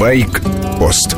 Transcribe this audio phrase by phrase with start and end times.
[0.00, 1.14] Байк-пост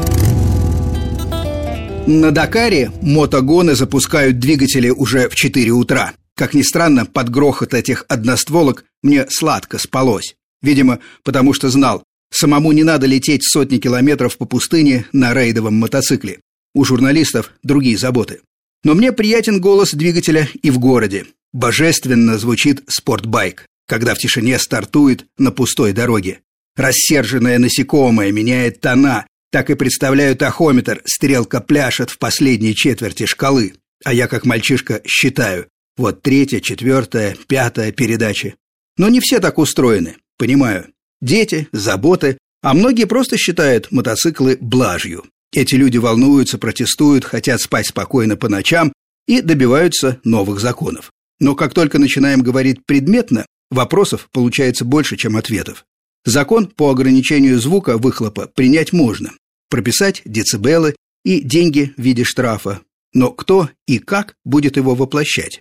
[2.09, 6.15] На Дакаре мотогоны запускают двигатели уже в 4 утра.
[6.35, 10.35] Как ни странно, под грохот этих одностволок мне сладко спалось.
[10.63, 16.41] Видимо, потому что знал, самому не надо лететь сотни километров по пустыне на рейдовом мотоцикле.
[16.75, 18.41] У журналистов другие заботы.
[18.83, 21.27] Но мне приятен голос двигателя и в городе.
[21.53, 26.41] Божественно звучит спортбайк, когда в тишине стартует на пустой дороге.
[26.77, 33.75] Рассерженное насекомое меняет тона, так и представляю тахометр, стрелка пляшет в последней четверти шкалы.
[34.05, 35.67] А я, как мальчишка, считаю.
[35.97, 38.57] Вот третья, четвертая, пятая передачи.
[38.97, 40.89] Но не все так устроены, понимаю.
[41.21, 45.25] Дети, заботы, а многие просто считают мотоциклы блажью.
[45.53, 48.93] Эти люди волнуются, протестуют, хотят спать спокойно по ночам
[49.27, 51.13] и добиваются новых законов.
[51.41, 55.85] Но как только начинаем говорить предметно, вопросов получается больше, чем ответов.
[56.25, 59.33] Закон по ограничению звука выхлопа принять можно,
[59.69, 62.81] прописать децибелы и деньги в виде штрафа.
[63.13, 65.61] Но кто и как будет его воплощать?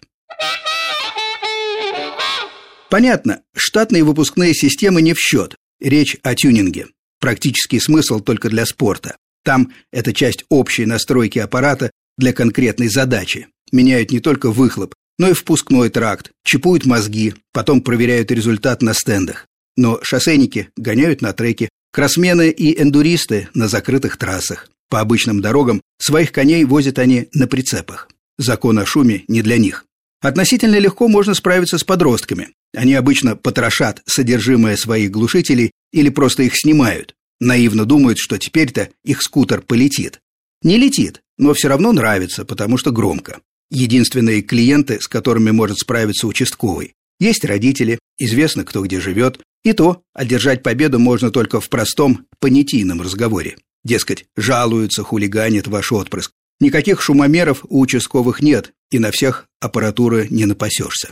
[2.90, 5.56] Понятно, штатные выпускные системы не в счет.
[5.80, 6.88] Речь о тюнинге.
[7.20, 9.18] Практический смысл только для спорта.
[9.44, 13.48] Там это часть общей настройки аппарата для конкретной задачи.
[13.72, 19.48] Меняют не только выхлоп, но и впускной тракт, чипуют мозги, потом проверяют результат на стендах.
[19.78, 24.70] Но шоссейники гоняют на треке, кроссмены и эндуристы на закрытых трассах.
[24.90, 28.10] По обычным дорогам своих коней возят они на прицепах.
[28.38, 29.86] Закон о шуме не для них.
[30.22, 32.50] Относительно легко можно справиться с подростками.
[32.76, 37.16] Они обычно потрошат содержимое своих глушителей или просто их снимают.
[37.40, 40.20] Наивно думают, что теперь-то их скутер полетит.
[40.62, 43.40] Не летит, но все равно нравится, потому что громко.
[43.72, 46.94] Единственные клиенты, с которыми может справиться участковый.
[47.20, 53.02] Есть родители, известно, кто где живет, и то одержать победу можно только в простом понятийном
[53.02, 53.58] разговоре.
[53.84, 56.32] Дескать, жалуются, хулиганит ваш отпрыск.
[56.60, 61.10] Никаких шумомеров у участковых нет, и на всех аппаратуры не напасешься.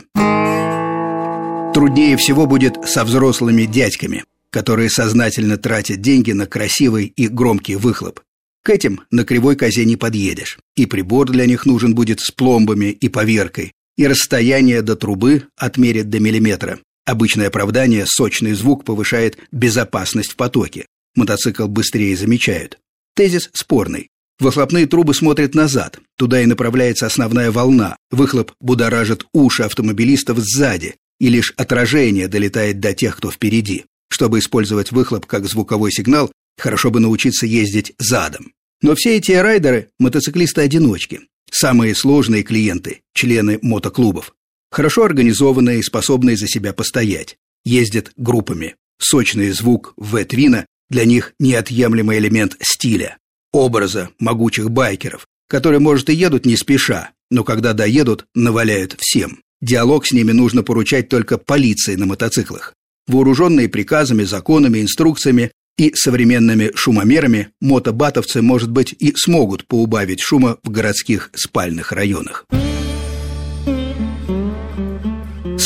[1.74, 8.20] Труднее всего будет со взрослыми дядьками, которые сознательно тратят деньги на красивый и громкий выхлоп.
[8.62, 10.58] К этим на кривой козе не подъедешь.
[10.76, 16.10] И прибор для них нужен будет с пломбами и поверкой, и расстояние до трубы отмерят
[16.10, 16.78] до миллиметра.
[17.04, 20.86] Обычное оправдание сочный звук повышает безопасность в потоке.
[21.14, 22.78] Мотоцикл быстрее замечают.
[23.14, 24.08] Тезис спорный.
[24.38, 27.96] Выхлопные трубы смотрят назад, туда и направляется основная волна.
[28.10, 33.84] Выхлоп будоражит уши автомобилистов сзади, и лишь отражение долетает до тех, кто впереди.
[34.10, 38.52] Чтобы использовать выхлоп как звуковой сигнал, хорошо бы научиться ездить задом.
[38.82, 41.20] Но все эти райдеры– мотоциклисты-одиночки.
[41.50, 44.32] Самые сложные клиенты– члены мотоклубов.
[44.70, 47.36] Хорошо организованные и способные за себя постоять.
[47.64, 48.76] Ездят группами.
[48.98, 53.16] Сочный звук в-твина для них неотъемлемый элемент стиля,
[53.52, 59.40] образа могучих байкеров, которые, может, и едут не спеша, но когда доедут, наваляют всем.
[59.60, 62.74] Диалог с ними нужно поручать только полиции на мотоциклах.
[63.06, 70.70] Вооруженные приказами, законами, инструкциями и современными шумомерами, мотобатовцы, может быть, и смогут поубавить шума в
[70.70, 72.46] городских спальных районах.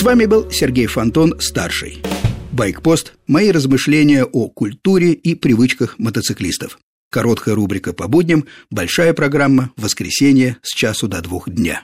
[0.04, 2.02] Вами был Сергей Фонтон, старший.
[2.52, 6.78] Байкпост– мои размышления о культуре и привычках мотоциклистов.
[7.10, 11.82] Короткая рубрика по будням, большая программа «Воскресенье с часу до двух дня».